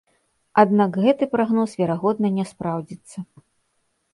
Аднак 0.61 0.91
гэты 1.03 1.27
прагноз 1.35 1.75
верагодна 1.81 2.27
не 2.39 2.45
спраўдзіцца. 2.53 3.17